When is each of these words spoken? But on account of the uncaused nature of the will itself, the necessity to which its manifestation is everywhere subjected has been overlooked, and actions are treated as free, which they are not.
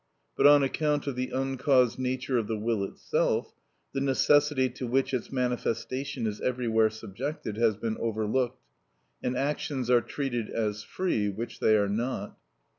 But 0.35 0.47
on 0.47 0.63
account 0.63 1.05
of 1.05 1.15
the 1.15 1.29
uncaused 1.29 1.99
nature 1.99 2.39
of 2.39 2.47
the 2.47 2.57
will 2.57 2.83
itself, 2.83 3.53
the 3.93 4.01
necessity 4.01 4.67
to 4.69 4.87
which 4.87 5.13
its 5.13 5.31
manifestation 5.31 6.25
is 6.25 6.41
everywhere 6.41 6.89
subjected 6.89 7.55
has 7.57 7.75
been 7.75 7.97
overlooked, 7.99 8.63
and 9.21 9.37
actions 9.37 9.91
are 9.91 10.01
treated 10.01 10.49
as 10.49 10.81
free, 10.81 11.29
which 11.29 11.59
they 11.59 11.77
are 11.77 11.87
not. 11.87 12.35